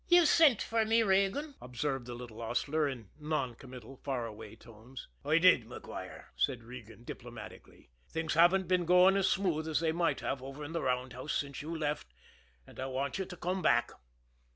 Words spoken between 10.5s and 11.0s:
in the